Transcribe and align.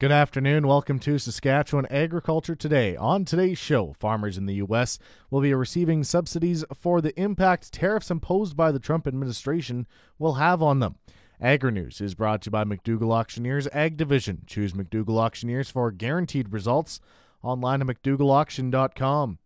Good 0.00 0.12
afternoon. 0.12 0.66
Welcome 0.66 0.98
to 1.00 1.18
Saskatchewan 1.18 1.84
Agriculture 1.90 2.54
Today. 2.54 2.96
On 2.96 3.26
today's 3.26 3.58
show, 3.58 3.92
farmers 3.92 4.38
in 4.38 4.46
the 4.46 4.54
U.S. 4.54 4.98
will 5.30 5.42
be 5.42 5.52
receiving 5.52 6.04
subsidies 6.04 6.64
for 6.74 7.02
the 7.02 7.14
impact 7.20 7.70
tariffs 7.70 8.10
imposed 8.10 8.56
by 8.56 8.72
the 8.72 8.78
Trump 8.78 9.06
administration 9.06 9.86
will 10.18 10.36
have 10.36 10.62
on 10.62 10.78
them. 10.78 10.96
Agri 11.38 11.72
News 11.72 12.00
is 12.00 12.14
brought 12.14 12.40
to 12.40 12.46
you 12.46 12.52
by 12.52 12.64
McDougall 12.64 13.12
Auctioneers 13.12 13.68
Ag 13.74 13.98
Division. 13.98 14.44
Choose 14.46 14.72
McDougall 14.72 15.18
Auctioneers 15.18 15.68
for 15.68 15.90
guaranteed 15.90 16.50
results. 16.50 16.98
Online 17.42 17.82
at 17.82 17.86
McDougallAuction.com. 17.86 19.38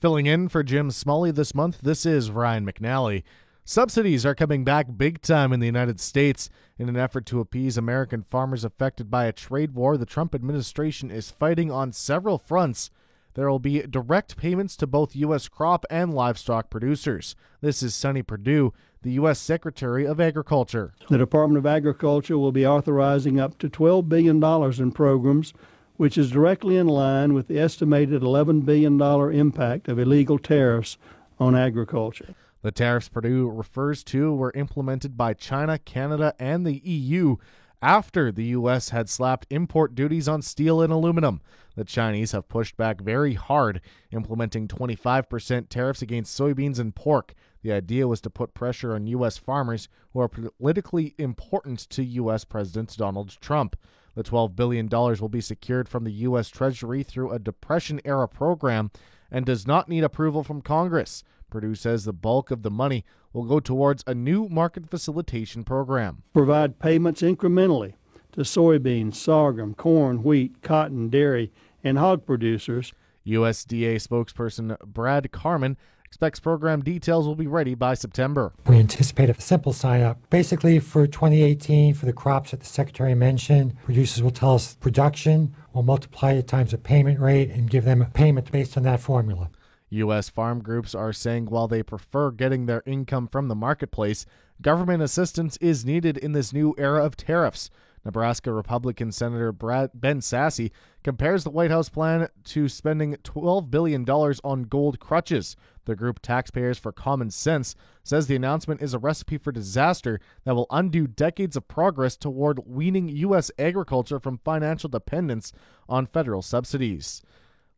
Filling 0.00 0.26
in 0.26 0.48
for 0.48 0.64
Jim 0.64 0.90
Smalley 0.90 1.30
this 1.30 1.54
month, 1.54 1.78
this 1.82 2.04
is 2.04 2.32
Ryan 2.32 2.66
McNally. 2.66 3.22
Subsidies 3.66 4.26
are 4.26 4.34
coming 4.34 4.62
back 4.62 4.88
big 4.94 5.22
time 5.22 5.50
in 5.50 5.58
the 5.58 5.64
United 5.64 5.98
States. 5.98 6.50
In 6.78 6.90
an 6.90 6.98
effort 6.98 7.24
to 7.26 7.40
appease 7.40 7.78
American 7.78 8.22
farmers 8.22 8.62
affected 8.62 9.10
by 9.10 9.24
a 9.24 9.32
trade 9.32 9.74
war, 9.74 9.96
the 9.96 10.04
Trump 10.04 10.34
administration 10.34 11.10
is 11.10 11.30
fighting 11.30 11.70
on 11.70 11.90
several 11.90 12.36
fronts. 12.36 12.90
There 13.32 13.48
will 13.48 13.58
be 13.58 13.80
direct 13.80 14.36
payments 14.36 14.76
to 14.76 14.86
both 14.86 15.16
U.S. 15.16 15.48
crop 15.48 15.86
and 15.88 16.12
livestock 16.12 16.68
producers. 16.68 17.36
This 17.62 17.82
is 17.82 17.94
Sonny 17.94 18.20
Perdue, 18.22 18.74
the 19.00 19.12
U.S. 19.12 19.38
Secretary 19.38 20.06
of 20.06 20.20
Agriculture. 20.20 20.92
The 21.08 21.16
Department 21.16 21.56
of 21.56 21.64
Agriculture 21.64 22.36
will 22.36 22.52
be 22.52 22.66
authorizing 22.66 23.40
up 23.40 23.56
to 23.60 23.70
$12 23.70 24.10
billion 24.10 24.44
in 24.78 24.92
programs, 24.92 25.54
which 25.96 26.18
is 26.18 26.30
directly 26.30 26.76
in 26.76 26.86
line 26.86 27.32
with 27.32 27.48
the 27.48 27.58
estimated 27.58 28.20
$11 28.20 28.66
billion 28.66 29.00
impact 29.00 29.88
of 29.88 29.98
illegal 29.98 30.38
tariffs 30.38 30.98
on 31.38 31.56
agriculture. 31.56 32.34
The 32.64 32.72
tariffs 32.72 33.10
Perdue 33.10 33.50
refers 33.50 34.02
to 34.04 34.34
were 34.34 34.50
implemented 34.54 35.18
by 35.18 35.34
China, 35.34 35.78
Canada, 35.78 36.34
and 36.38 36.66
the 36.66 36.78
EU 36.82 37.36
after 37.82 38.32
the 38.32 38.44
U.S. 38.44 38.88
had 38.88 39.10
slapped 39.10 39.46
import 39.50 39.94
duties 39.94 40.28
on 40.28 40.40
steel 40.40 40.80
and 40.80 40.90
aluminum. 40.90 41.42
The 41.76 41.84
Chinese 41.84 42.32
have 42.32 42.48
pushed 42.48 42.78
back 42.78 43.02
very 43.02 43.34
hard, 43.34 43.82
implementing 44.10 44.66
25% 44.66 45.68
tariffs 45.68 46.00
against 46.00 46.40
soybeans 46.40 46.78
and 46.78 46.94
pork. 46.94 47.34
The 47.60 47.72
idea 47.72 48.08
was 48.08 48.22
to 48.22 48.30
put 48.30 48.54
pressure 48.54 48.94
on 48.94 49.08
U.S. 49.08 49.36
farmers 49.36 49.90
who 50.14 50.20
are 50.20 50.28
politically 50.28 51.14
important 51.18 51.80
to 51.90 52.02
U.S. 52.02 52.46
President 52.46 52.96
Donald 52.96 53.36
Trump. 53.42 53.76
The 54.14 54.24
$12 54.24 54.56
billion 54.56 54.88
will 54.88 55.28
be 55.28 55.42
secured 55.42 55.86
from 55.86 56.04
the 56.04 56.12
U.S. 56.12 56.48
Treasury 56.48 57.02
through 57.02 57.30
a 57.30 57.38
Depression 57.38 58.00
era 58.06 58.26
program 58.26 58.90
and 59.30 59.44
does 59.44 59.66
not 59.66 59.90
need 59.90 60.02
approval 60.04 60.42
from 60.42 60.62
Congress. 60.62 61.24
Perdue 61.54 61.76
says 61.76 62.04
the 62.04 62.12
bulk 62.12 62.50
of 62.50 62.62
the 62.62 62.70
money 62.70 63.04
will 63.32 63.44
go 63.44 63.60
towards 63.60 64.02
a 64.08 64.14
new 64.14 64.48
market 64.48 64.90
facilitation 64.90 65.62
program. 65.62 66.24
Provide 66.32 66.80
payments 66.80 67.22
incrementally 67.22 67.94
to 68.32 68.40
soybeans, 68.40 69.14
sorghum, 69.14 69.72
corn, 69.74 70.24
wheat, 70.24 70.62
cotton, 70.62 71.10
dairy, 71.10 71.52
and 71.84 71.96
hog 71.96 72.26
producers. 72.26 72.92
USDA 73.24 73.94
spokesperson 74.04 74.76
Brad 74.80 75.30
Carmen 75.30 75.76
expects 76.04 76.40
program 76.40 76.82
details 76.82 77.24
will 77.24 77.36
be 77.36 77.46
ready 77.46 77.76
by 77.76 77.94
September. 77.94 78.52
We 78.66 78.78
anticipate 78.80 79.30
a 79.30 79.40
simple 79.40 79.72
sign 79.72 80.02
up. 80.02 80.28
Basically, 80.30 80.80
for 80.80 81.06
2018, 81.06 81.94
for 81.94 82.06
the 82.06 82.12
crops 82.12 82.50
that 82.50 82.58
the 82.58 82.66
Secretary 82.66 83.14
mentioned, 83.14 83.80
producers 83.84 84.24
will 84.24 84.32
tell 84.32 84.56
us 84.56 84.74
production, 84.74 85.54
we'll 85.72 85.84
multiply 85.84 86.32
it 86.32 86.48
times 86.48 86.72
a 86.72 86.78
payment 86.78 87.20
rate, 87.20 87.50
and 87.50 87.70
give 87.70 87.84
them 87.84 88.02
a 88.02 88.06
payment 88.06 88.50
based 88.50 88.76
on 88.76 88.82
that 88.82 88.98
formula. 88.98 89.50
U.S. 89.94 90.28
farm 90.28 90.62
groups 90.62 90.94
are 90.94 91.12
saying 91.12 91.46
while 91.46 91.68
they 91.68 91.82
prefer 91.82 92.30
getting 92.30 92.66
their 92.66 92.82
income 92.86 93.28
from 93.28 93.48
the 93.48 93.54
marketplace, 93.54 94.26
government 94.60 95.02
assistance 95.02 95.56
is 95.58 95.84
needed 95.84 96.16
in 96.16 96.32
this 96.32 96.52
new 96.52 96.74
era 96.78 97.04
of 97.04 97.16
tariffs. 97.16 97.70
Nebraska 98.04 98.52
Republican 98.52 99.12
Senator 99.12 99.50
Ben 99.50 100.20
Sasse 100.20 100.70
compares 101.02 101.42
the 101.42 101.50
White 101.50 101.70
House 101.70 101.88
plan 101.88 102.28
to 102.44 102.68
spending 102.68 103.16
$12 103.16 103.70
billion 103.70 104.04
on 104.08 104.64
gold 104.64 105.00
crutches. 105.00 105.56
The 105.86 105.96
group 105.96 106.20
Taxpayers 106.20 106.78
for 106.78 106.92
Common 106.92 107.30
Sense 107.30 107.74
says 108.02 108.26
the 108.26 108.36
announcement 108.36 108.82
is 108.82 108.94
a 108.94 108.98
recipe 108.98 109.38
for 109.38 109.52
disaster 109.52 110.20
that 110.44 110.54
will 110.54 110.66
undo 110.70 111.06
decades 111.06 111.56
of 111.56 111.68
progress 111.68 112.16
toward 112.16 112.66
weaning 112.66 113.08
U.S. 113.08 113.50
agriculture 113.58 114.20
from 114.20 114.38
financial 114.44 114.90
dependence 114.90 115.52
on 115.88 116.06
federal 116.06 116.42
subsidies. 116.42 117.22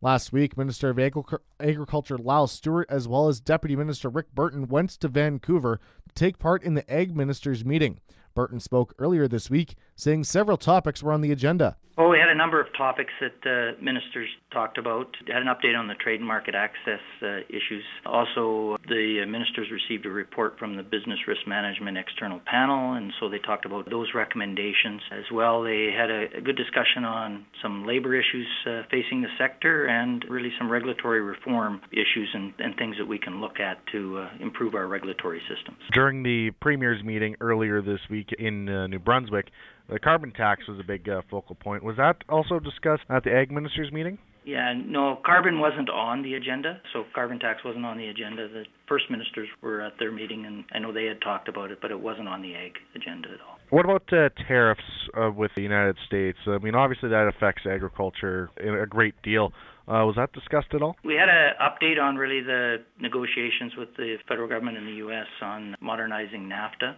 Last 0.02 0.30
week, 0.30 0.58
Minister 0.58 0.90
of 0.90 0.98
Agriculture 0.98 2.18
Lyle 2.18 2.46
Stewart, 2.46 2.86
as 2.90 3.08
well 3.08 3.28
as 3.28 3.40
Deputy 3.40 3.74
Minister 3.74 4.10
Rick 4.10 4.34
Burton, 4.34 4.68
went 4.68 4.90
to 4.90 5.08
Vancouver 5.08 5.80
to 6.06 6.14
take 6.14 6.38
part 6.38 6.62
in 6.62 6.74
the 6.74 6.88
Ag 6.92 7.16
Ministers 7.16 7.64
meeting. 7.64 8.00
Burton 8.34 8.60
spoke 8.60 8.94
earlier 8.98 9.26
this 9.26 9.48
week, 9.48 9.74
saying 9.94 10.24
several 10.24 10.58
topics 10.58 11.02
were 11.02 11.14
on 11.14 11.22
the 11.22 11.32
agenda. 11.32 11.78
Well, 11.96 12.10
we 12.10 12.18
had 12.18 12.28
a 12.28 12.34
number 12.34 12.60
of 12.60 12.66
topics 12.76 13.12
that 13.22 13.40
uh, 13.48 13.82
ministers 13.82 14.28
talked 14.52 14.76
about. 14.76 15.16
Had 15.26 15.40
an 15.40 15.48
update 15.48 15.74
on 15.74 15.88
the 15.88 15.94
trade 15.94 16.20
and 16.20 16.28
market 16.28 16.54
access 16.54 17.00
uh, 17.22 17.38
issues. 17.48 17.84
Also, 18.04 18.76
the 18.86 19.24
ministers 19.26 19.68
received 19.72 20.04
a 20.04 20.10
report 20.10 20.58
from 20.58 20.76
the 20.76 20.82
Business 20.82 21.18
Risk 21.26 21.46
Management 21.46 21.96
External 21.96 22.40
Panel, 22.44 22.92
and 22.92 23.14
so 23.18 23.30
they 23.30 23.38
talked 23.38 23.64
about 23.64 23.88
those 23.88 24.08
recommendations 24.14 25.00
as 25.10 25.24
well. 25.32 25.62
They 25.62 25.88
had 25.96 26.10
a, 26.10 26.36
a 26.36 26.40
good 26.42 26.56
discussion 26.56 27.06
on 27.06 27.46
some 27.62 27.86
labor 27.86 28.14
issues 28.14 28.46
uh, 28.66 28.82
facing 28.90 29.22
the 29.22 29.32
sector 29.38 29.86
and 29.86 30.22
really 30.28 30.52
some 30.58 30.70
regulatory 30.70 31.22
reform 31.22 31.80
issues 31.92 32.28
and, 32.34 32.52
and 32.58 32.76
things 32.76 32.96
that 32.98 33.06
we 33.06 33.18
can 33.18 33.40
look 33.40 33.58
at 33.58 33.78
to 33.92 34.18
uh, 34.18 34.28
improve 34.38 34.74
our 34.74 34.86
regulatory 34.86 35.40
systems. 35.48 35.78
During 35.92 36.22
the 36.22 36.50
Premier's 36.60 37.02
meeting 37.02 37.36
earlier 37.40 37.80
this 37.80 38.00
week 38.10 38.34
in 38.38 38.68
uh, 38.68 38.86
New 38.86 38.98
Brunswick, 38.98 39.46
the 39.88 39.98
carbon 39.98 40.32
tax 40.32 40.66
was 40.68 40.78
a 40.78 40.84
big 40.84 41.08
uh, 41.08 41.22
focal 41.30 41.54
point. 41.54 41.82
Was 41.82 41.96
that 41.96 42.16
also 42.28 42.58
discussed 42.58 43.04
at 43.08 43.24
the 43.24 43.32
Ag 43.32 43.50
Ministers 43.50 43.92
meeting? 43.92 44.18
Yeah, 44.46 44.74
no, 44.76 45.18
carbon 45.26 45.58
wasn't 45.58 45.90
on 45.90 46.22
the 46.22 46.34
agenda, 46.34 46.80
so 46.92 47.04
carbon 47.12 47.40
tax 47.40 47.64
wasn't 47.64 47.84
on 47.84 47.98
the 47.98 48.06
agenda. 48.06 48.46
The 48.46 48.64
first 48.88 49.10
ministers 49.10 49.48
were 49.60 49.80
at 49.80 49.94
their 49.98 50.12
meeting, 50.12 50.46
and 50.46 50.64
I 50.72 50.78
know 50.78 50.92
they 50.92 51.06
had 51.06 51.20
talked 51.20 51.48
about 51.48 51.72
it, 51.72 51.78
but 51.82 51.90
it 51.90 51.98
wasn't 51.98 52.28
on 52.28 52.42
the 52.42 52.54
ag 52.54 52.74
agenda 52.94 53.28
at 53.30 53.40
all. 53.40 53.58
What 53.70 53.84
about 53.84 54.04
uh, 54.12 54.28
tariffs 54.46 54.82
uh, 55.20 55.32
with 55.32 55.50
the 55.56 55.62
United 55.62 55.96
States? 56.06 56.38
I 56.46 56.58
mean, 56.58 56.76
obviously 56.76 57.08
that 57.08 57.26
affects 57.26 57.62
agriculture 57.66 58.48
a 58.56 58.86
great 58.86 59.20
deal. 59.22 59.52
Uh, 59.88 60.06
was 60.06 60.14
that 60.16 60.32
discussed 60.32 60.74
at 60.74 60.82
all? 60.82 60.96
We 61.04 61.14
had 61.14 61.28
an 61.28 61.54
update 61.60 62.00
on 62.00 62.16
really 62.16 62.40
the 62.40 62.78
negotiations 63.00 63.74
with 63.76 63.96
the 63.96 64.16
federal 64.28 64.48
government 64.48 64.76
in 64.76 64.84
the 64.84 64.98
U.S. 65.06 65.26
on 65.42 65.76
modernizing 65.80 66.48
NAFTA. 66.48 66.94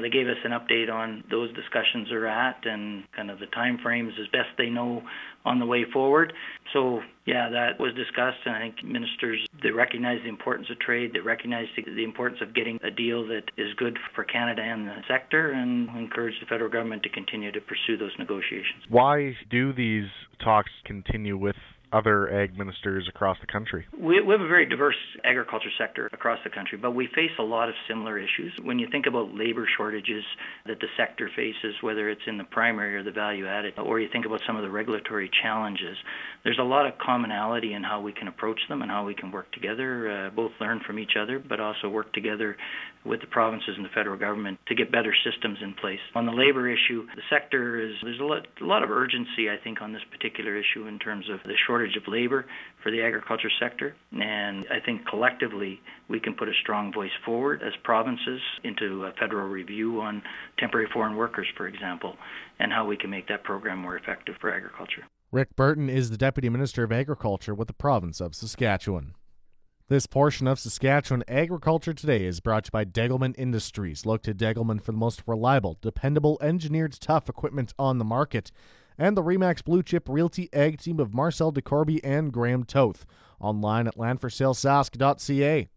They 0.00 0.10
gave 0.10 0.26
us 0.26 0.36
an 0.44 0.52
update 0.52 0.90
on 0.92 1.24
those 1.30 1.52
discussions 1.54 2.10
are 2.12 2.26
at 2.26 2.64
and 2.64 3.04
kind 3.14 3.30
of 3.30 3.38
the 3.38 3.46
time 3.46 3.78
frames 3.82 4.12
as 4.20 4.26
best 4.28 4.48
they 4.58 4.68
know 4.68 5.02
on 5.44 5.58
the 5.60 5.66
way 5.66 5.84
forward. 5.92 6.32
So 6.72 7.00
yeah, 7.24 7.48
that 7.50 7.80
was 7.80 7.94
discussed, 7.94 8.38
and 8.44 8.54
I 8.54 8.60
think 8.60 8.84
ministers 8.84 9.46
they 9.62 9.70
recognize 9.70 10.18
the 10.22 10.28
importance 10.28 10.68
of 10.70 10.78
trade, 10.78 11.12
they 11.14 11.20
recognize 11.20 11.66
the 11.76 12.04
importance 12.04 12.40
of 12.42 12.54
getting 12.54 12.78
a 12.84 12.90
deal 12.90 13.26
that 13.28 13.44
is 13.56 13.72
good 13.76 13.98
for 14.14 14.24
Canada 14.24 14.62
and 14.62 14.86
the 14.86 14.96
sector, 15.08 15.52
and 15.52 15.88
encourage 15.96 16.34
the 16.40 16.46
federal 16.46 16.70
government 16.70 17.02
to 17.04 17.08
continue 17.08 17.52
to 17.52 17.60
pursue 17.60 17.96
those 17.96 18.12
negotiations. 18.18 18.84
Why 18.88 19.36
do 19.50 19.72
these 19.72 20.08
talks 20.42 20.70
continue 20.84 21.36
with 21.36 21.56
other 21.92 22.32
ag 22.32 22.56
ministers 22.58 23.06
across 23.08 23.36
the 23.40 23.46
country? 23.46 23.86
We, 23.92 24.20
we, 24.20 24.32
have 24.32 24.40
a 24.40 24.48
very 24.48 24.66
diverse 24.66 24.96
agriculture 25.24 25.70
sector 25.78 26.08
across 26.12 26.38
the 26.44 26.50
country, 26.50 26.78
but 26.78 26.92
we 26.92 27.08
face 27.14 27.30
a 27.38 27.42
lot 27.42 27.68
of 27.68 27.74
similar 27.88 28.18
issues. 28.18 28.52
When 28.62 28.78
you 28.78 28.88
think 28.90 29.06
about 29.06 29.34
labor 29.34 29.68
shortages 29.76 30.24
that 30.66 30.80
the 30.80 30.88
sector 30.96 31.30
faces, 31.34 31.74
whether 31.82 32.10
it's 32.10 32.22
in 32.26 32.38
the 32.38 32.44
primary 32.44 32.96
or 32.96 33.02
the 33.02 33.12
value 33.12 33.46
added, 33.46 33.78
or 33.78 34.00
you 34.00 34.08
think 34.12 34.26
about 34.26 34.40
some 34.46 34.56
of 34.56 34.62
the 34.62 34.70
regulatory 34.70 35.30
challenges, 35.42 35.96
there's 36.44 36.58
a 36.60 36.64
lot 36.64 36.86
of 36.86 36.94
commonality 36.98 37.72
in 37.74 37.82
how 37.82 38.00
we 38.00 38.12
can 38.12 38.28
approach 38.28 38.60
them 38.68 38.82
and 38.82 38.90
how 38.90 39.04
we 39.04 39.14
can 39.14 39.30
work 39.30 39.50
together, 39.52 40.26
uh, 40.26 40.30
both 40.30 40.52
learn 40.60 40.80
from 40.86 40.98
each 40.98 41.12
other, 41.20 41.38
but 41.38 41.60
also 41.60 41.88
work 41.88 42.12
together 42.12 42.56
with 43.06 43.20
the 43.20 43.26
provinces 43.26 43.74
and 43.76 43.84
the 43.84 43.94
federal 43.94 44.18
government 44.18 44.58
to 44.66 44.74
get 44.74 44.90
better 44.90 45.14
systems 45.24 45.58
in 45.62 45.74
place. 45.74 46.00
On 46.14 46.26
the 46.26 46.32
labor 46.32 46.68
issue, 46.68 47.06
the 47.14 47.22
sector 47.30 47.80
is 47.80 47.94
there's 48.02 48.20
a 48.20 48.24
lot, 48.24 48.46
a 48.60 48.64
lot 48.64 48.82
of 48.82 48.90
urgency, 48.90 49.48
I 49.50 49.56
think, 49.62 49.80
on 49.80 49.92
this 49.92 50.02
particular 50.10 50.56
issue 50.56 50.86
in 50.86 50.98
terms 50.98 51.26
of 51.30 51.40
the 51.44 51.54
shortage 51.66 51.96
of 51.96 52.02
labor 52.08 52.46
for 52.82 52.90
the 52.90 53.02
agriculture 53.02 53.50
sector. 53.60 53.94
And 54.12 54.64
I 54.70 54.84
think 54.84 55.06
collectively 55.06 55.80
we 56.08 56.20
can 56.20 56.34
put 56.34 56.48
a 56.48 56.54
strong 56.62 56.92
voice 56.92 57.10
forward 57.24 57.62
as 57.62 57.72
provinces 57.84 58.40
into 58.64 59.04
a 59.04 59.12
federal 59.18 59.48
review 59.48 60.00
on 60.00 60.22
temporary 60.58 60.88
foreign 60.92 61.16
workers, 61.16 61.46
for 61.56 61.66
example, 61.66 62.16
and 62.58 62.72
how 62.72 62.86
we 62.86 62.96
can 62.96 63.10
make 63.10 63.28
that 63.28 63.44
program 63.44 63.78
more 63.78 63.96
effective 63.96 64.34
for 64.40 64.52
agriculture. 64.52 65.04
Rick 65.32 65.56
Burton 65.56 65.90
is 65.90 66.10
the 66.10 66.16
Deputy 66.16 66.48
Minister 66.48 66.84
of 66.84 66.92
Agriculture 66.92 67.54
with 67.54 67.68
the 67.68 67.74
province 67.74 68.20
of 68.20 68.34
Saskatchewan. 68.34 69.14
This 69.88 70.06
portion 70.06 70.48
of 70.48 70.58
Saskatchewan 70.58 71.22
Agriculture 71.28 71.94
Today 71.94 72.24
is 72.24 72.40
brought 72.40 72.64
to 72.64 72.70
you 72.70 72.72
by 72.72 72.84
Degelman 72.84 73.36
Industries. 73.38 74.04
Look 74.04 74.20
to 74.24 74.34
Degelman 74.34 74.82
for 74.82 74.90
the 74.90 74.98
most 74.98 75.22
reliable, 75.28 75.78
dependable, 75.80 76.38
engineered 76.42 76.98
tough 77.00 77.28
equipment 77.28 77.72
on 77.78 77.98
the 77.98 78.04
market. 78.04 78.50
And 78.98 79.16
the 79.16 79.22
Remax 79.22 79.62
Blue 79.62 79.84
Chip 79.84 80.08
Realty 80.08 80.48
Ag 80.52 80.80
team 80.80 80.98
of 80.98 81.14
Marcel 81.14 81.52
DeCorby 81.52 82.00
and 82.02 82.32
Graham 82.32 82.64
Toth. 82.64 83.06
Online 83.38 83.86
at 83.86 83.96
landforsalesask.ca. 83.96 85.68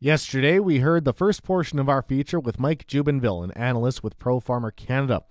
Yesterday, 0.00 0.58
we 0.58 0.78
heard 0.78 1.04
the 1.04 1.12
first 1.12 1.42
portion 1.42 1.78
of 1.78 1.90
our 1.90 2.00
feature 2.00 2.40
with 2.40 2.58
Mike 2.58 2.86
Jubinville, 2.86 3.44
an 3.44 3.50
analyst 3.50 4.02
with 4.02 4.18
Pro 4.18 4.40
Farmer 4.40 4.70
Canada. 4.70 5.24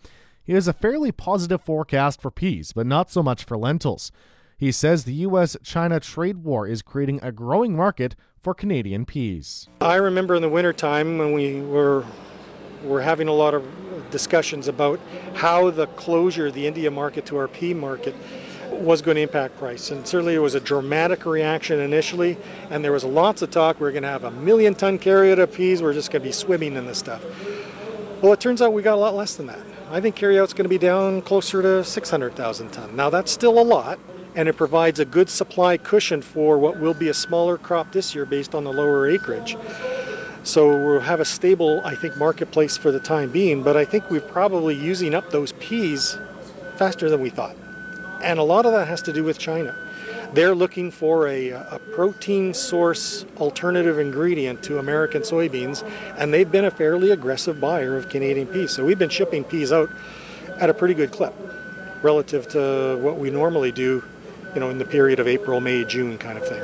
he 0.44 0.54
has 0.54 0.68
a 0.68 0.74
fairly 0.74 1.12
positive 1.12 1.64
forecast 1.64 2.22
for 2.22 2.30
peas, 2.30 2.72
but 2.72 2.86
not 2.86 3.10
so 3.10 3.24
much 3.24 3.44
for 3.44 3.58
lentils. 3.58 4.12
He 4.62 4.72
says 4.72 5.06
the 5.06 5.14
U.S. 5.26 5.58
China 5.64 6.00
trade 6.00 6.44
war 6.44 6.68
is 6.68 6.84
creating 6.84 7.20
a 7.24 7.32
growing 7.32 7.76
market 7.76 8.16
for 8.44 8.54
Canadian 8.54 9.08
peas. 9.08 9.68
I 9.82 9.96
remember 9.96 10.36
in 10.36 10.44
the 10.44 10.50
wintertime 10.50 11.18
when 11.18 11.34
we 11.34 11.62
were 11.62 12.06
were 12.84 13.02
having 13.02 13.28
a 13.28 13.34
lot 13.34 13.56
of 13.56 13.66
discussions 14.12 14.68
about 14.68 15.00
how 15.34 15.72
the 15.72 15.88
closure 15.88 16.46
of 16.46 16.54
the 16.54 16.68
India 16.68 16.92
market 16.92 17.26
to 17.26 17.38
our 17.38 17.48
pea 17.48 17.74
market 17.74 18.14
was 18.70 19.02
going 19.02 19.16
to 19.16 19.22
impact 19.22 19.58
price. 19.58 19.90
And 19.90 20.06
certainly 20.06 20.36
it 20.36 20.40
was 20.40 20.54
a 20.54 20.60
dramatic 20.60 21.26
reaction 21.26 21.80
initially, 21.80 22.38
and 22.70 22.84
there 22.84 22.92
was 22.92 23.04
lots 23.04 23.42
of 23.42 23.50
talk 23.50 23.80
we 23.80 23.88
are 23.88 23.92
going 23.92 24.04
to 24.04 24.10
have 24.10 24.26
a 24.26 24.32
million 24.32 24.76
ton 24.76 25.00
carryout 25.00 25.40
of 25.40 25.52
peas, 25.52 25.82
we're 25.82 25.94
just 25.94 26.12
going 26.12 26.22
to 26.22 26.28
be 26.28 26.32
swimming 26.32 26.76
in 26.76 26.86
this 26.86 27.00
stuff. 27.00 27.26
Well, 28.22 28.32
it 28.32 28.40
turns 28.40 28.62
out 28.62 28.74
we 28.74 28.84
got 28.84 28.94
a 28.94 29.02
lot 29.02 29.16
less 29.16 29.36
than 29.36 29.48
that. 29.48 29.66
I 29.90 30.00
think 30.02 30.16
carryout's 30.16 30.54
going 30.54 30.66
to 30.66 30.70
be 30.70 30.78
down 30.78 31.24
closer 31.24 31.64
to 31.64 31.84
600,000 31.84 32.70
ton. 32.70 32.96
Now 32.96 33.10
that's 33.10 33.32
still 33.32 33.60
a 33.60 33.64
lot, 33.64 34.00
and 34.36 34.48
it 34.48 34.58
provides 34.58 35.00
a 35.00 35.06
good 35.06 35.30
supply 35.30 35.78
cushion 35.78 36.22
for 36.22 36.58
what 36.58 36.80
will 36.80 36.94
be 36.94 37.10
a 37.10 37.14
smaller 37.14 37.58
crop 37.58 37.92
this 37.92 38.16
year 38.16 38.26
based 38.26 38.56
on 38.56 38.64
the 38.64 38.72
lower 38.72 39.10
acreage. 39.10 39.58
So 40.44 40.70
we'll 40.70 41.02
have 41.02 41.20
a 41.20 41.26
stable, 41.26 41.82
I 41.86 41.96
think, 41.96 42.18
marketplace 42.18 42.76
for 42.76 42.92
the 42.92 43.00
time 43.00 43.32
being, 43.32 43.62
but 43.62 43.78
I 43.78 43.86
think 43.86 44.10
we're 44.10 44.22
probably 44.22 44.76
using 44.76 45.14
up 45.14 45.30
those 45.30 45.52
peas 45.54 46.18
faster 46.78 47.10
than 47.10 47.22
we 47.22 47.30
thought. 47.30 47.56
And 48.24 48.40
a 48.40 48.44
lot 48.44 48.66
of 48.66 48.72
that 48.72 48.88
has 48.88 49.02
to 49.04 49.14
do 49.14 49.24
with 49.24 49.38
China. 49.38 49.76
They're 50.34 50.56
looking 50.56 50.92
for 50.92 51.28
a, 51.28 51.50
a 51.50 51.80
protein 51.94 52.54
source 52.54 53.26
alternative 53.38 54.00
ingredient 54.00 54.64
to 54.64 54.80
American 54.80 55.24
soybeans, 55.24 55.88
and 56.18 56.34
they've 56.34 56.50
been 56.50 56.66
a 56.66 56.72
fairly 56.72 57.12
aggressive 57.12 57.60
buyer 57.60 57.98
of 57.98 58.10
Canadian 58.10 58.48
peas. 58.48 58.72
So 58.72 58.86
we've 58.86 58.98
been 58.98 59.10
shipping 59.10 59.44
peas 59.44 59.72
out 59.72 59.90
at 60.58 60.70
a 60.70 60.74
pretty 60.74 60.94
good 60.94 61.12
clip 61.12 61.34
relative 62.02 62.48
to 62.50 62.98
what 63.02 63.18
we 63.18 63.30
normally 63.30 63.72
do, 63.72 64.04
you 64.54 64.60
know, 64.60 64.70
in 64.70 64.78
the 64.78 64.86
period 64.86 65.20
of 65.20 65.28
April, 65.28 65.60
May, 65.60 65.84
June 65.86 66.18
kind 66.18 66.38
of 66.38 66.48
thing. 66.48 66.62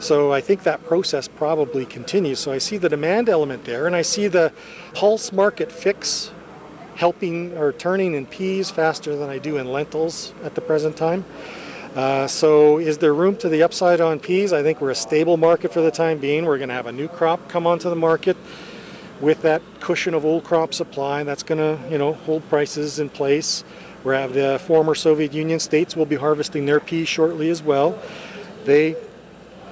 So 0.00 0.32
I 0.32 0.40
think 0.40 0.62
that 0.62 0.84
process 0.84 1.28
probably 1.28 1.84
continues. 1.84 2.38
So 2.38 2.52
I 2.52 2.58
see 2.58 2.78
the 2.78 2.88
demand 2.88 3.28
element 3.28 3.64
there, 3.64 3.86
and 3.86 3.94
I 3.94 4.02
see 4.02 4.28
the 4.28 4.52
pulse 4.94 5.32
market 5.32 5.70
fix 5.70 6.30
helping 6.96 7.56
or 7.56 7.72
turning 7.72 8.14
in 8.14 8.26
peas 8.26 8.70
faster 8.70 9.16
than 9.16 9.30
I 9.30 9.38
do 9.38 9.56
in 9.56 9.66
lentils 9.66 10.34
at 10.44 10.54
the 10.54 10.60
present 10.60 10.96
time. 10.96 11.24
Uh, 11.96 12.26
so, 12.26 12.78
is 12.78 12.98
there 12.98 13.12
room 13.12 13.36
to 13.38 13.48
the 13.48 13.64
upside 13.64 14.00
on 14.00 14.20
peas? 14.20 14.52
I 14.52 14.62
think 14.62 14.80
we're 14.80 14.90
a 14.90 14.94
stable 14.94 15.36
market 15.36 15.72
for 15.72 15.80
the 15.80 15.90
time 15.90 16.18
being. 16.18 16.44
We're 16.44 16.58
going 16.58 16.68
to 16.68 16.74
have 16.74 16.86
a 16.86 16.92
new 16.92 17.08
crop 17.08 17.48
come 17.48 17.66
onto 17.66 17.90
the 17.90 17.96
market 17.96 18.36
with 19.20 19.42
that 19.42 19.60
cushion 19.80 20.14
of 20.14 20.24
old 20.24 20.44
crop 20.44 20.72
supply. 20.72 21.24
That's 21.24 21.42
going 21.42 21.58
to, 21.58 21.90
you 21.90 21.98
know, 21.98 22.12
hold 22.12 22.48
prices 22.48 23.00
in 23.00 23.08
place. 23.08 23.64
We 24.04 24.14
have 24.14 24.32
the 24.32 24.58
former 24.58 24.94
Soviet 24.94 25.34
Union 25.34 25.60
states 25.60 25.94
will 25.94 26.06
be 26.06 26.16
harvesting 26.16 26.66
their 26.66 26.80
peas 26.80 27.08
shortly 27.08 27.50
as 27.50 27.62
well. 27.62 27.98
They 28.64 28.96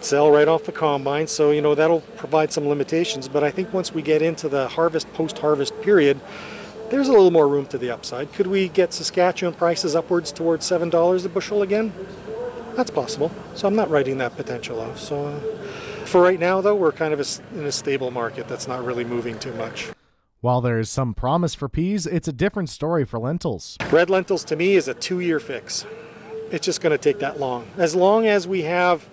sell 0.01 0.31
right 0.31 0.47
off 0.47 0.65
the 0.65 0.73
combine, 0.73 1.27
so 1.27 1.51
you 1.51 1.63
know 1.63 1.75
that'll 1.75 2.03
provide 2.17 2.53
some 2.53 2.69
limitations. 2.69 3.27
But 3.29 3.43
I 3.43 3.51
think 3.51 3.73
once 3.73 3.93
we 3.93 4.03
get 4.03 4.23
into 4.23 4.49
the 4.49 4.69
harvest 4.69 5.13
post-harvest 5.15 5.81
period, 5.81 6.21
there's 6.91 7.09
a 7.09 7.13
little 7.13 7.31
more 7.31 7.49
room 7.49 7.67
to 7.67 7.79
the 7.79 7.91
upside. 7.91 8.33
Could 8.33 8.47
we 8.47 8.69
get 8.69 8.93
Saskatchewan 8.93 9.55
prices 9.55 9.97
upwards 9.97 10.31
towards 10.33 10.65
seven 10.65 10.89
dollars 10.89 11.25
a 11.25 11.29
bushel 11.29 11.63
again? 11.63 11.93
That's 12.77 12.91
possible. 12.91 13.33
So 13.55 13.67
I'm 13.67 13.75
not 13.75 13.91
writing 13.91 14.19
that 14.19 14.37
potential 14.37 14.81
off. 14.81 14.99
So 14.99 15.27
uh, 15.27 15.41
for 16.05 16.23
right 16.23 16.39
now, 16.39 16.61
though, 16.61 16.77
we're 16.77 16.93
kind 16.93 17.13
of 17.13 17.21
in 17.55 17.65
a 17.65 17.73
stable 17.73 18.11
market 18.11 18.47
that's 18.47 18.69
not 18.69 18.85
really 18.85 19.05
moving 19.05 19.39
too 19.39 19.53
much. 19.55 19.89
While 20.41 20.61
there 20.61 20.79
is 20.79 20.89
some 20.89 21.15
promise 21.15 21.57
for 21.57 21.69
peas, 21.69 22.07
it's 22.07 22.29
a 22.29 22.33
different 22.33 22.71
story 22.71 23.05
for 23.05 23.19
lentils. 23.19 23.77
Red 23.91 24.09
lentils 24.09 24.45
to 24.45 24.55
me 24.55 24.77
is 24.77 24.87
a 24.87 24.95
two-year 24.95 25.41
fix. 25.41 25.85
It's 26.53 26.65
just 26.65 26.81
going 26.81 26.93
to 26.93 26.99
take 26.99 27.19
that 27.19 27.41
long. 27.41 27.67
As 27.77 27.97
long 27.97 28.25
as 28.25 28.47
we 28.47 28.63
have 28.63 29.09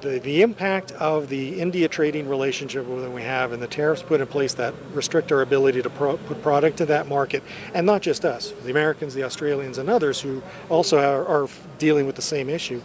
the, 0.00 0.18
the 0.18 0.40
impact 0.40 0.90
of 0.92 1.28
the 1.28 1.60
India 1.60 1.88
trading 1.88 2.26
relationship 2.26 2.86
that 2.86 3.12
we 3.12 3.20
have 3.20 3.52
and 3.52 3.62
the 3.62 3.66
tariffs 3.66 4.02
put 4.02 4.22
in 4.22 4.26
place 4.26 4.54
that 4.54 4.72
restrict 4.94 5.30
our 5.30 5.42
ability 5.42 5.82
to 5.82 5.90
pro- 5.90 6.16
put 6.16 6.42
product 6.42 6.78
to 6.78 6.86
that 6.86 7.06
market, 7.06 7.42
and 7.74 7.84
not 7.84 8.00
just 8.00 8.24
us, 8.24 8.54
the 8.64 8.70
Americans, 8.70 9.12
the 9.12 9.24
Australians, 9.24 9.76
and 9.76 9.90
others 9.90 10.22
who 10.22 10.42
also 10.70 10.98
are, 10.98 11.26
are 11.26 11.48
dealing 11.76 12.06
with 12.06 12.16
the 12.16 12.22
same 12.22 12.48
issue. 12.48 12.80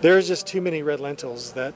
There's 0.00 0.26
just 0.26 0.48
too 0.48 0.60
many 0.60 0.82
red 0.82 0.98
lentils 0.98 1.52
that 1.52 1.74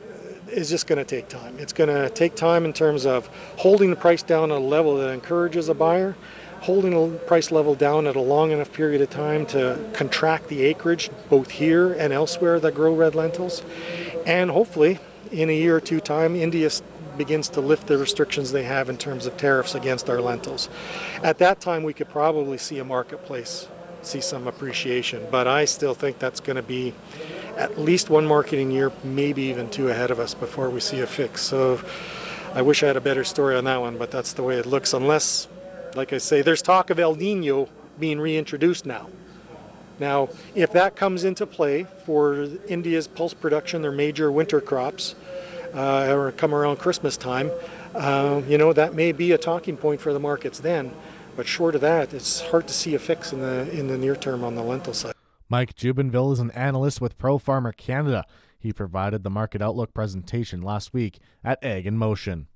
is 0.48 0.70
just 0.70 0.86
going 0.86 0.98
to 0.98 1.04
take 1.04 1.28
time. 1.28 1.58
It's 1.58 1.72
going 1.72 1.88
to 1.88 2.10
take 2.10 2.34
time 2.34 2.64
in 2.64 2.72
terms 2.72 3.06
of 3.06 3.26
holding 3.58 3.90
the 3.90 3.96
price 3.96 4.22
down 4.22 4.50
at 4.50 4.58
a 4.58 4.60
level 4.60 4.96
that 4.98 5.10
encourages 5.10 5.68
a 5.68 5.74
buyer, 5.74 6.16
holding 6.60 6.90
the 6.92 7.18
price 7.18 7.50
level 7.50 7.74
down 7.74 8.06
at 8.06 8.16
a 8.16 8.20
long 8.20 8.50
enough 8.50 8.72
period 8.72 9.00
of 9.00 9.10
time 9.10 9.46
to 9.46 9.78
contract 9.92 10.48
the 10.48 10.62
acreage 10.62 11.10
both 11.28 11.50
here 11.50 11.92
and 11.92 12.12
elsewhere 12.12 12.60
that 12.60 12.74
grow 12.74 12.94
red 12.94 13.14
lentils. 13.14 13.62
And 14.26 14.50
hopefully, 14.50 14.98
in 15.30 15.50
a 15.50 15.56
year 15.56 15.76
or 15.76 15.80
two 15.80 16.00
time, 16.00 16.34
India 16.34 16.70
begins 17.16 17.48
to 17.48 17.60
lift 17.60 17.86
the 17.86 17.96
restrictions 17.96 18.52
they 18.52 18.64
have 18.64 18.88
in 18.88 18.98
terms 18.98 19.26
of 19.26 19.36
tariffs 19.36 19.74
against 19.74 20.10
our 20.10 20.20
lentils. 20.20 20.68
At 21.22 21.38
that 21.38 21.60
time, 21.60 21.82
we 21.82 21.94
could 21.94 22.08
probably 22.08 22.58
see 22.58 22.78
a 22.78 22.84
marketplace 22.84 23.68
see 24.06 24.20
some 24.20 24.46
appreciation, 24.46 25.26
but 25.30 25.46
I 25.46 25.64
still 25.64 25.94
think 25.94 26.18
that's 26.18 26.40
going 26.40 26.56
to 26.56 26.62
be 26.62 26.94
at 27.56 27.78
least 27.78 28.10
one 28.10 28.26
marketing 28.26 28.70
year, 28.70 28.92
maybe 29.02 29.42
even 29.42 29.70
two 29.70 29.88
ahead 29.88 30.10
of 30.10 30.20
us 30.20 30.34
before 30.34 30.70
we 30.70 30.80
see 30.80 31.00
a 31.00 31.06
fix. 31.06 31.42
So 31.42 31.80
I 32.54 32.62
wish 32.62 32.82
I 32.82 32.86
had 32.86 32.96
a 32.96 33.00
better 33.00 33.24
story 33.24 33.56
on 33.56 33.64
that 33.64 33.80
one, 33.80 33.98
but 33.98 34.10
that's 34.10 34.32
the 34.32 34.42
way 34.42 34.58
it 34.58 34.66
looks, 34.66 34.92
unless 34.92 35.48
like 35.94 36.12
I 36.12 36.18
say, 36.18 36.42
there's 36.42 36.62
talk 36.62 36.90
of 36.90 36.98
El 36.98 37.14
Nino 37.14 37.68
being 37.98 38.20
reintroduced 38.20 38.84
now. 38.84 39.08
Now, 39.98 40.28
if 40.54 40.72
that 40.72 40.94
comes 40.94 41.24
into 41.24 41.46
play 41.46 41.86
for 42.04 42.48
India's 42.68 43.08
pulse 43.08 43.32
production, 43.32 43.80
their 43.80 43.92
major 43.92 44.30
winter 44.30 44.60
crops, 44.60 45.14
uh, 45.74 46.12
or 46.14 46.32
come 46.32 46.54
around 46.54 46.76
Christmas 46.76 47.16
time, 47.16 47.50
uh, 47.94 48.42
you 48.46 48.58
know, 48.58 48.74
that 48.74 48.94
may 48.94 49.12
be 49.12 49.32
a 49.32 49.38
talking 49.38 49.76
point 49.76 50.02
for 50.02 50.12
the 50.12 50.20
markets 50.20 50.60
then. 50.60 50.92
But 51.34 51.46
short 51.46 51.74
of 51.74 51.80
that, 51.80 52.12
it's 52.12 52.40
hard 52.40 52.66
to 52.68 52.74
see 52.74 52.94
a 52.94 52.98
fix 52.98 53.32
in 53.32 53.40
the 53.40 53.70
in 53.70 53.88
the 53.88 53.98
near 53.98 54.16
term 54.16 54.44
on 54.44 54.54
the 54.54 54.62
lentil 54.62 54.94
side. 54.94 55.15
Mike 55.48 55.76
Jubinville 55.76 56.32
is 56.32 56.40
an 56.40 56.50
analyst 56.52 57.00
with 57.00 57.18
Pro 57.18 57.38
Farmer 57.38 57.72
Canada. 57.72 58.24
He 58.58 58.72
provided 58.72 59.22
the 59.22 59.30
market 59.30 59.62
outlook 59.62 59.94
presentation 59.94 60.60
last 60.60 60.92
week 60.92 61.20
at 61.44 61.62
Ag 61.62 61.86
in 61.86 61.96
Motion. 61.96 62.48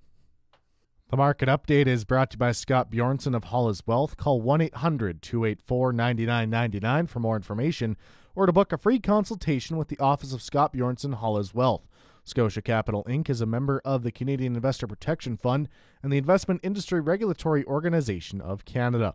The 1.11 1.17
market 1.17 1.49
update 1.49 1.87
is 1.87 2.05
brought 2.05 2.31
to 2.31 2.35
you 2.35 2.39
by 2.39 2.53
Scott 2.53 2.91
Bjornson 2.91 3.35
of 3.35 3.45
Hollis 3.45 3.87
Wealth. 3.87 4.17
Call 4.17 4.41
1 4.41 4.61
800 4.61 5.23
284 5.23 5.93
9999 5.93 7.07
for 7.07 7.21
more 7.21 7.37
information 7.37 7.97
or 8.35 8.47
to 8.47 8.53
book 8.53 8.73
a 8.73 8.79
free 8.79 8.99
consultation 8.99 9.77
with 9.77 9.89
the 9.89 9.99
Office 9.99 10.33
of 10.33 10.43
Scott 10.43 10.73
Bjornson 10.73 11.15
Hollis 11.15 11.55
Wealth. 11.55 11.87
Scotia 12.25 12.63
Capital 12.63 13.05
Inc. 13.09 13.29
is 13.29 13.41
a 13.41 13.47
member 13.47 13.81
of 13.85 14.03
the 14.03 14.13
Canadian 14.13 14.55
Investor 14.55 14.87
Protection 14.87 15.37
Fund 15.37 15.69
and 16.03 16.13
the 16.13 16.19
Investment 16.19 16.61
Industry 16.63 17.01
Regulatory 17.01 17.65
Organization 17.65 18.41
of 18.41 18.65
Canada. 18.65 19.15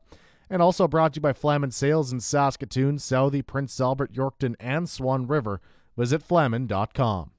And 0.49 0.61
also 0.61 0.87
brought 0.87 1.13
to 1.13 1.17
you 1.17 1.21
by 1.21 1.33
Flaman 1.33 1.71
Sales 1.71 2.11
in 2.11 2.19
Saskatoon, 2.19 2.99
Southey, 2.99 3.41
Prince 3.41 3.79
Albert, 3.79 4.13
Yorkton, 4.13 4.55
and 4.59 4.89
Swan 4.89 5.27
River. 5.27 5.61
Visit 5.97 6.21
flaman.com. 6.21 7.31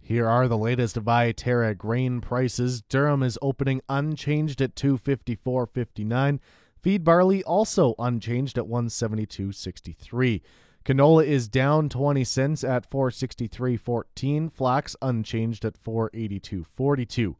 Here 0.00 0.26
are 0.26 0.48
the 0.48 0.56
latest 0.56 0.96
Viterra 0.96 1.76
grain 1.76 2.20
prices. 2.20 2.82
Durum 2.82 3.22
is 3.22 3.38
opening 3.42 3.82
unchanged 3.88 4.62
at 4.62 4.74
254.59. 4.74 6.40
Feed 6.80 7.04
barley 7.04 7.44
also 7.44 7.94
unchanged 7.98 8.56
at 8.56 8.64
172.63. 8.64 10.40
Canola 10.84 11.26
is 11.26 11.48
down 11.48 11.90
20 11.90 12.24
cents 12.24 12.64
at 12.64 12.90
463.14. 12.90 14.50
Flax 14.50 14.96
unchanged 15.02 15.66
at 15.66 15.82
482.42. 15.84 17.34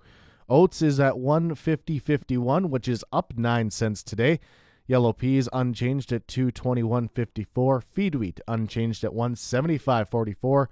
Oats 0.50 0.82
is 0.82 1.00
at 1.00 1.14
150.51, 1.14 2.66
which 2.66 2.88
is 2.88 3.04
up 3.10 3.32
9 3.36 3.70
cents 3.70 4.02
today. 4.02 4.40
Yellow 4.88 5.12
peas 5.12 5.48
unchanged 5.52 6.12
at 6.12 6.26
221.54. 6.26 7.82
Feed 7.84 8.14
wheat 8.14 8.40
unchanged 8.48 9.04
at 9.04 9.12
175.44. 9.12 10.66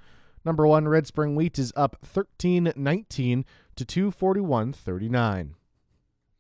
Number 0.44 0.66
one, 0.66 0.88
Red 0.88 1.06
Spring 1.06 1.36
Wheat 1.36 1.58
is 1.58 1.72
up 1.76 1.98
13.19 2.02 3.44
to 3.76 3.84
241.39. 3.84 5.50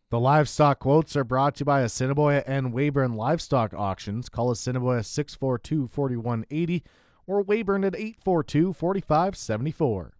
The 0.08 0.20
livestock 0.20 0.78
quotes 0.78 1.16
are 1.16 1.24
brought 1.24 1.56
to 1.56 1.60
you 1.60 1.64
by 1.66 1.80
Assiniboia 1.82 2.42
and 2.46 2.72
Weyburn 2.72 3.14
Livestock 3.14 3.74
Auctions. 3.74 4.28
Call 4.30 4.50
Assiniboia 4.50 5.02
642 5.02 5.88
4180 5.88 6.82
or 7.26 7.44
Weyburn 7.44 7.84
at 7.84 7.94
842 7.94 8.72
4574. 8.72 10.15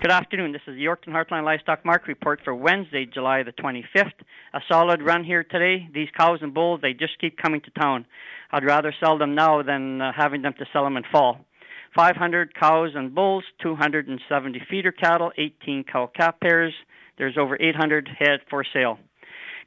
Good 0.00 0.10
afternoon. 0.10 0.52
This 0.52 0.62
is 0.66 0.76
the 0.76 0.84
Yorkton 0.86 1.08
Heartland 1.08 1.44
Livestock 1.44 1.84
Market 1.84 2.08
Report 2.08 2.40
for 2.42 2.54
Wednesday, 2.54 3.04
July 3.04 3.42
the 3.42 3.52
25th. 3.52 4.14
A 4.54 4.60
solid 4.66 5.02
run 5.02 5.24
here 5.24 5.44
today. 5.44 5.86
These 5.92 6.08
cows 6.16 6.38
and 6.40 6.54
bulls, 6.54 6.80
they 6.80 6.94
just 6.94 7.18
keep 7.20 7.36
coming 7.36 7.60
to 7.60 7.70
town. 7.78 8.06
I'd 8.50 8.64
rather 8.64 8.94
sell 8.98 9.18
them 9.18 9.34
now 9.34 9.62
than 9.62 10.00
uh, 10.00 10.12
having 10.16 10.40
them 10.40 10.54
to 10.58 10.64
sell 10.72 10.84
them 10.84 10.96
in 10.96 11.02
fall. 11.12 11.44
500 11.94 12.54
cows 12.58 12.92
and 12.94 13.14
bulls, 13.14 13.44
270 13.60 14.62
feeder 14.70 14.90
cattle, 14.90 15.32
18 15.36 15.84
cow 15.84 16.10
calf 16.16 16.36
pairs. 16.40 16.72
There's 17.18 17.36
over 17.36 17.60
800 17.60 18.08
head 18.18 18.40
for 18.48 18.64
sale. 18.72 18.98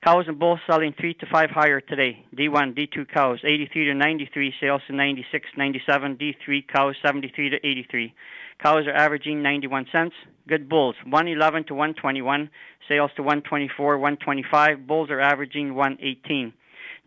Cows 0.03 0.25
and 0.27 0.37
bulls 0.37 0.59
selling 0.67 0.93
3 0.99 1.13
to 1.13 1.25
5 1.31 1.49
higher 1.51 1.79
today. 1.79 2.25
D1, 2.35 2.77
D2 2.77 3.07
cows 3.13 3.39
83 3.41 3.85
to 3.85 3.93
93, 3.93 4.53
sales 4.59 4.81
to 4.87 4.93
96, 4.93 5.45
97. 5.55 6.17
D3 6.17 6.67
cows 6.67 6.95
73 7.01 7.51
to 7.51 7.55
83. 7.55 8.13
Cows 8.61 8.85
are 8.85 8.93
averaging 8.93 9.41
91 9.41 9.85
cents. 9.93 10.13
Good 10.45 10.67
bulls 10.67 10.95
111 11.05 11.67
to 11.67 11.73
121, 11.73 12.49
sales 12.89 13.11
to 13.15 13.23
124, 13.23 13.97
125. 13.97 14.85
Bulls 14.85 15.09
are 15.09 15.21
averaging 15.21 15.73
118. 15.73 16.51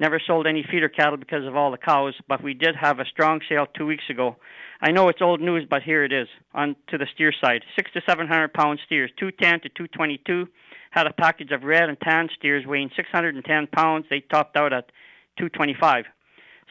Never 0.00 0.19
sold 0.26 0.47
any 0.47 0.65
feeder 0.71 0.88
cattle 0.88 1.19
because 1.19 1.47
of 1.47 1.55
all 1.55 1.71
the 1.71 1.76
cows, 1.76 2.15
but 2.26 2.43
we 2.43 2.55
did 2.55 2.76
have 2.81 2.99
a 2.99 3.05
strong 3.05 3.41
sale 3.47 3.67
two 3.76 3.85
weeks 3.85 4.05
ago. 4.09 4.37
I 4.80 4.90
know 4.90 5.09
it's 5.09 5.23
old 5.23 5.40
news, 5.40 5.66
but 5.68 5.83
here 5.83 6.04
it 6.04 6.12
is. 6.12 6.28
On 6.54 6.76
to 6.88 6.99
the 6.99 7.06
steer 7.14 7.33
side, 7.40 7.62
six 7.76 7.90
to 7.92 8.02
seven 8.06 8.26
hundred 8.28 8.52
pound 8.52 8.78
steers, 8.85 9.11
210 9.18 9.61
to 9.61 9.68
222 9.71 10.47
had 10.97 11.06
a 11.06 11.12
package 11.12 11.52
of 11.52 11.62
red 11.62 11.88
and 11.88 11.99
tan 12.00 12.28
steers 12.38 12.64
weighing 12.66 12.90
610 12.97 13.66
pounds. 13.66 14.06
They 14.09 14.21
topped 14.21 14.56
out 14.56 14.73
at 14.73 14.87
225. 15.38 16.04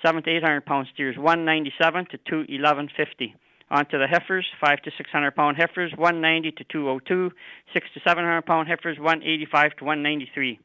Seven 0.03 0.23
to 0.23 0.29
800 0.29 0.65
pound 0.65 0.87
steers, 0.93 1.15
197 1.15 2.07
to 2.11 2.17
211.50. 2.17 3.33
On 3.71 3.85
to 3.85 3.97
the 3.97 4.07
heifers, 4.07 4.45
five 4.59 4.81
to 4.83 4.91
600 4.97 5.35
pound 5.35 5.57
heifers, 5.57 5.91
190 5.95 6.51
to 6.51 6.63
202. 6.71 7.31
Six 7.73 7.87
to 7.93 7.99
700 8.05 8.41
pound 8.43 8.67
heifers, 8.67 8.97
185 8.97 9.75
to 9.77 9.85
193. 9.85 10.59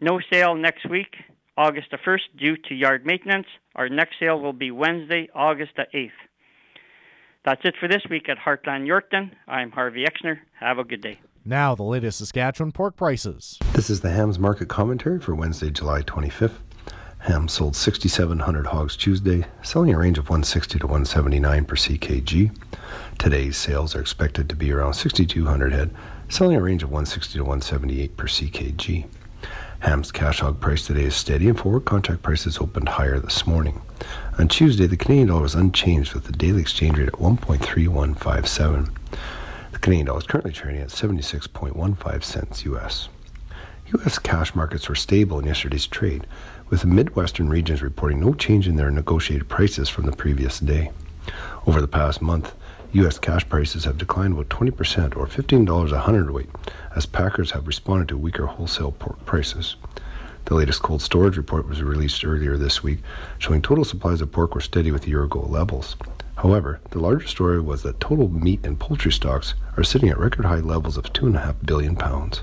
No 0.00 0.18
sale 0.32 0.54
next 0.54 0.88
week, 0.88 1.14
August 1.56 1.88
the 1.90 1.98
1st, 1.98 2.38
due 2.38 2.56
to 2.68 2.74
yard 2.74 3.06
maintenance. 3.06 3.46
Our 3.74 3.88
next 3.88 4.16
sale 4.20 4.40
will 4.40 4.52
be 4.52 4.70
Wednesday, 4.70 5.28
August 5.34 5.72
the 5.76 5.86
8th. 5.94 6.10
That's 7.44 7.64
it 7.64 7.74
for 7.80 7.88
this 7.88 8.02
week 8.08 8.28
at 8.28 8.38
Heartland 8.38 8.86
Yorkton. 8.86 9.32
I'm 9.48 9.72
Harvey 9.72 10.04
Exner. 10.04 10.38
Have 10.60 10.78
a 10.78 10.84
good 10.84 11.00
day. 11.00 11.18
Now, 11.44 11.74
the 11.74 11.82
latest 11.82 12.18
Saskatchewan 12.18 12.70
pork 12.70 12.96
prices. 12.96 13.58
This 13.72 13.90
is 13.90 14.00
the 14.00 14.12
HAMS 14.12 14.38
market 14.38 14.68
commentary 14.68 15.18
for 15.18 15.34
Wednesday, 15.34 15.70
July 15.70 16.02
25th. 16.02 16.58
Ham 17.18 17.48
sold 17.48 17.74
6,700 17.74 18.66
hogs 18.66 18.96
Tuesday, 18.96 19.44
selling 19.62 19.92
a 19.92 19.98
range 19.98 20.18
of 20.18 20.28
160 20.28 20.78
to 20.78 20.86
179 20.86 21.64
per 21.64 21.74
ckg. 21.74 22.56
Today's 23.18 23.56
sales 23.56 23.96
are 23.96 24.00
expected 24.00 24.48
to 24.48 24.54
be 24.54 24.72
around 24.72 24.94
6,200 24.94 25.72
head, 25.72 25.92
selling 26.28 26.56
a 26.56 26.62
range 26.62 26.84
of 26.84 26.90
160 26.90 27.38
to 27.38 27.42
178 27.42 28.16
per 28.16 28.26
ckg. 28.26 29.06
Ham's 29.82 30.12
cash 30.12 30.38
hog 30.38 30.60
price 30.60 30.86
today 30.86 31.02
is 31.02 31.16
steady, 31.16 31.48
and 31.48 31.58
forward 31.58 31.86
contract 31.86 32.22
prices 32.22 32.58
opened 32.58 32.88
higher 32.88 33.18
this 33.18 33.48
morning. 33.48 33.82
On 34.38 34.46
Tuesday, 34.46 34.86
the 34.86 34.96
Canadian 34.96 35.26
dollar 35.26 35.42
was 35.42 35.56
unchanged 35.56 36.14
with 36.14 36.22
the 36.22 36.32
daily 36.32 36.60
exchange 36.60 36.98
rate 36.98 37.08
at 37.08 37.14
1.3157. 37.14 38.94
The 39.72 39.78
Canadian 39.80 40.06
dollar 40.06 40.20
is 40.20 40.26
currently 40.28 40.52
trading 40.52 40.82
at 40.82 40.90
76.15 40.90 42.22
cents 42.22 42.64
US. 42.64 43.08
U.S. 43.88 44.20
cash 44.20 44.54
markets 44.54 44.88
were 44.88 44.94
stable 44.94 45.40
in 45.40 45.46
yesterday's 45.46 45.88
trade, 45.88 46.28
with 46.70 46.82
the 46.82 46.86
Midwestern 46.86 47.48
regions 47.48 47.82
reporting 47.82 48.20
no 48.20 48.34
change 48.34 48.68
in 48.68 48.76
their 48.76 48.92
negotiated 48.92 49.48
prices 49.48 49.88
from 49.88 50.06
the 50.06 50.12
previous 50.12 50.60
day. 50.60 50.92
Over 51.66 51.80
the 51.80 51.88
past 51.88 52.22
month, 52.22 52.54
U.S. 52.94 53.18
cash 53.18 53.48
prices 53.48 53.84
have 53.84 53.96
declined 53.96 54.34
about 54.34 54.50
20% 54.50 55.16
or 55.16 55.26
$15 55.26 55.92
a 55.92 55.98
hundredweight 55.98 56.50
as 56.94 57.06
packers 57.06 57.52
have 57.52 57.66
responded 57.66 58.08
to 58.08 58.18
weaker 58.18 58.44
wholesale 58.44 58.92
pork 58.92 59.24
prices. 59.24 59.76
The 60.44 60.54
latest 60.54 60.82
cold 60.82 61.00
storage 61.00 61.38
report 61.38 61.66
was 61.66 61.82
released 61.82 62.22
earlier 62.22 62.58
this 62.58 62.82
week, 62.82 62.98
showing 63.38 63.62
total 63.62 63.84
supplies 63.84 64.20
of 64.20 64.30
pork 64.30 64.54
were 64.54 64.60
steady 64.60 64.90
with 64.90 65.08
year 65.08 65.24
ago 65.24 65.40
levels. 65.40 65.96
However, 66.36 66.80
the 66.90 66.98
larger 66.98 67.26
story 67.26 67.60
was 67.60 67.82
that 67.82 67.98
total 67.98 68.28
meat 68.28 68.60
and 68.66 68.78
poultry 68.78 69.12
stocks 69.12 69.54
are 69.78 69.84
sitting 69.84 70.10
at 70.10 70.18
record 70.18 70.44
high 70.44 70.56
levels 70.56 70.98
of 70.98 71.04
2.5 71.04 71.64
billion 71.64 71.96
pounds. 71.96 72.42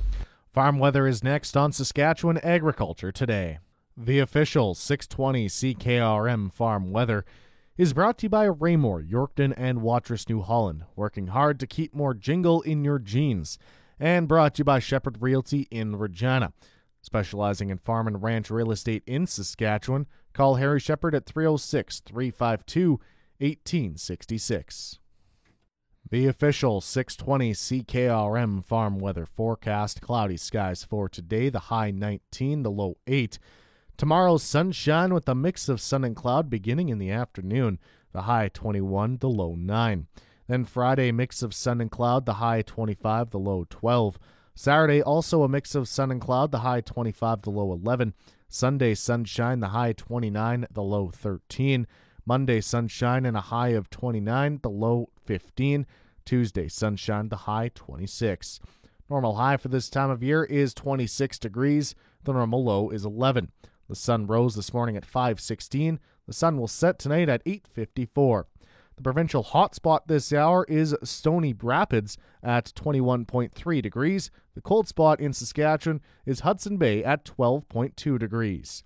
Farm 0.51 0.79
weather 0.79 1.06
is 1.06 1.24
next 1.24 1.56
on 1.56 1.72
Saskatchewan 1.72 2.39
Agriculture 2.39 3.12
today. 3.12 3.60
The 3.96 4.18
official 4.18 4.74
620 4.74 5.48
CKRM 5.48 6.51
farm 6.51 6.91
weather 6.91 7.24
is 7.79 7.93
brought 7.93 8.17
to 8.17 8.25
you 8.25 8.29
by 8.29 8.43
Raymore, 8.43 9.01
Yorkton, 9.01 9.53
and 9.55 9.81
Watrous, 9.81 10.27
New 10.27 10.41
Holland, 10.41 10.83
working 10.98 11.27
hard 11.27 11.62
to 11.62 11.65
keep 11.65 11.95
more 11.95 12.13
jingle 12.13 12.62
in 12.63 12.83
your 12.83 13.00
jeans, 13.00 13.57
and 13.98 14.27
brought 14.27 14.55
to 14.55 14.59
you 14.59 14.63
by 14.65 14.79
Shepherd 14.79 15.21
Realty 15.21 15.65
in 15.71 15.95
Regina. 15.95 16.51
Specializing 17.01 17.69
in 17.69 17.77
farm 17.77 18.05
and 18.05 18.21
ranch 18.21 18.51
real 18.51 18.74
estate 18.74 19.01
in 19.07 19.25
Saskatchewan, 19.25 20.07
call 20.33 20.55
Harry 20.55 20.81
Shepherd 20.81 21.15
at 21.15 21.25
306 21.25 22.01
352 22.01 23.00
1866. 23.38 25.00
The 26.12 26.27
official 26.27 26.81
620 26.81 27.53
CKRM 27.53 28.65
farm 28.65 29.00
weather 29.00 29.25
forecast 29.25 30.01
cloudy 30.01 30.36
skies 30.36 30.83
for 30.83 31.07
today, 31.07 31.48
the 31.48 31.59
high 31.59 31.91
19, 31.91 32.63
the 32.63 32.71
low 32.71 32.98
8. 33.07 33.39
Tomorrow, 34.00 34.38
sunshine 34.38 35.13
with 35.13 35.27
a 35.27 35.36
mix 35.36 35.68
of 35.68 35.82
sun 35.82 36.06
and 36.06 36.15
cloud 36.15 36.50
beginning 36.50 36.88
in 36.88 37.00
the 37.00 37.12
afternoon, 37.12 37.79
the 38.13 38.22
high 38.22 38.48
21, 38.48 39.18
the 39.18 39.27
low 39.27 39.56
9. 39.56 40.08
Then 40.48 40.63
Friday, 40.63 41.12
mix 41.12 41.44
of 41.44 41.53
sun 41.53 41.82
and 41.82 41.91
cloud, 41.91 42.25
the 42.25 42.36
high 42.36 42.62
25, 42.62 43.32
the 43.32 43.38
low 43.38 43.65
12. 43.70 44.18
Saturday, 44.56 45.01
also 45.01 45.44
a 45.44 45.50
mix 45.50 45.75
of 45.75 45.89
sun 45.89 46.12
and 46.12 46.22
cloud, 46.22 46.51
the 46.51 46.60
high 46.60 46.79
25, 46.79 47.41
the 47.41 47.50
low 47.50 47.74
11. 47.74 48.13
Sunday, 48.48 48.96
sunshine, 48.96 49.60
the 49.60 49.68
high 49.68 49.91
29, 49.91 50.68
the 50.72 50.82
low 50.82 51.10
13. 51.10 51.86
Monday, 52.25 52.62
sunshine 52.62 53.25
and 53.25 53.36
a 53.36 53.41
high 53.41 53.70
of 53.70 53.89
29, 53.89 54.62
the 54.63 54.70
low 54.70 55.10
15. 55.25 55.86
Tuesday, 56.24 56.70
sunshine, 56.70 57.27
the 57.27 57.36
high 57.36 57.70
26. 57.75 58.62
Normal 59.10 59.36
high 59.36 59.58
for 59.58 59.68
this 59.68 59.89
time 59.89 60.10
of 60.10 60.24
year 60.24 60.46
is 60.46 60.74
26 60.74 61.38
degrees. 61.38 61.96
The 62.24 62.32
normal 62.32 62.63
low 62.63 62.91
is 62.91 63.03
11. 63.03 63.51
The 63.89 63.96
sun 63.96 64.27
rose 64.27 64.55
this 64.55 64.72
morning 64.72 64.96
at 64.96 65.03
5:16. 65.03 66.00
The 66.27 66.34
sun 66.34 66.58
will 66.58 66.67
set 66.67 67.00
tonight 67.00 67.27
at 67.27 67.41
8:54. 67.43 68.46
The 68.96 69.01
provincial 69.01 69.43
hotspot 69.43 70.01
this 70.05 70.31
hour 70.31 70.63
is 70.65 70.96
Stony 71.03 71.53
Rapids 71.53 72.15
at 72.43 72.72
21.3 72.75 73.81
degrees. 73.81 74.29
The 74.53 74.62
cold 74.62 74.88
spot 74.88 75.19
in 75.19 75.34
Saskatchewan 75.34 76.01
is 76.25 76.41
Hudson 76.41 76.77
Bay 76.77 77.03
at 77.03 77.25
12.2 77.25 78.19
degrees. 78.19 78.84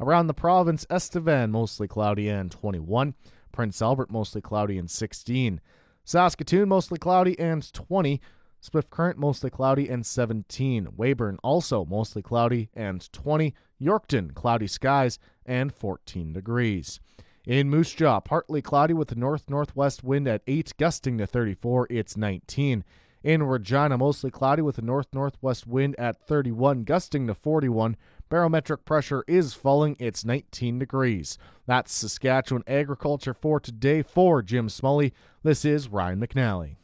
Around 0.00 0.28
the 0.28 0.34
province, 0.34 0.86
Estevan 0.88 1.50
mostly 1.50 1.86
cloudy 1.86 2.28
and 2.28 2.50
21. 2.50 3.14
Prince 3.52 3.82
Albert 3.82 4.10
mostly 4.10 4.40
cloudy 4.40 4.78
and 4.78 4.90
16. 4.90 5.60
Saskatoon 6.04 6.68
mostly 6.68 6.98
cloudy 6.98 7.38
and 7.38 7.72
20. 7.72 8.20
Swift 8.66 8.90
Current 8.90 9.16
mostly 9.16 9.48
cloudy 9.48 9.88
and 9.88 10.04
17. 10.04 10.88
Weyburn 10.96 11.38
also 11.44 11.84
mostly 11.84 12.20
cloudy 12.20 12.68
and 12.74 13.12
20. 13.12 13.54
Yorkton 13.80 14.34
cloudy 14.34 14.66
skies 14.66 15.20
and 15.44 15.72
14 15.72 16.32
degrees. 16.32 16.98
In 17.46 17.70
Moose 17.70 17.94
Jaw, 17.94 18.18
partly 18.18 18.60
cloudy 18.60 18.92
with 18.92 19.12
a 19.12 19.14
north 19.14 19.48
northwest 19.48 20.02
wind 20.02 20.26
at 20.26 20.42
8, 20.48 20.74
gusting 20.78 21.16
to 21.18 21.28
34. 21.28 21.86
It's 21.90 22.16
19. 22.16 22.82
In 23.22 23.42
Regina, 23.44 23.96
mostly 23.96 24.32
cloudy 24.32 24.62
with 24.62 24.78
a 24.78 24.82
north 24.82 25.14
northwest 25.14 25.68
wind 25.68 25.94
at 25.96 26.16
31, 26.26 26.82
gusting 26.82 27.28
to 27.28 27.34
41. 27.34 27.96
Barometric 28.28 28.84
pressure 28.84 29.22
is 29.28 29.54
falling. 29.54 29.94
It's 30.00 30.24
19 30.24 30.80
degrees. 30.80 31.38
That's 31.66 31.92
Saskatchewan 31.92 32.64
agriculture 32.66 33.34
for 33.34 33.60
today. 33.60 34.02
For 34.02 34.42
Jim 34.42 34.68
Smalley, 34.68 35.14
this 35.44 35.64
is 35.64 35.88
Ryan 35.88 36.18
McNally. 36.18 36.74